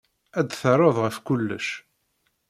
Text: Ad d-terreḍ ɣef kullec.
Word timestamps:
Ad 0.39 0.45
d-terreḍ 0.49 0.97
ɣef 1.01 1.17
kullec. 1.27 1.67